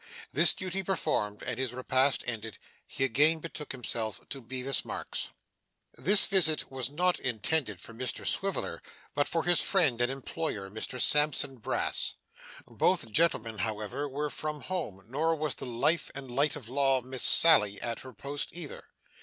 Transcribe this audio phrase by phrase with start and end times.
[0.33, 2.57] This duty performed, and his repast ended,
[2.87, 5.27] he again betook himself to Bevis Marks.
[5.95, 8.81] This visit was not intended for Mr Swiveller,
[9.13, 12.15] but for his friend and employer Mr Sampson Brass.
[12.65, 17.21] Both gentlemen however were from home, nor was the life and light of law, Miss
[17.21, 18.85] Sally, at her post either.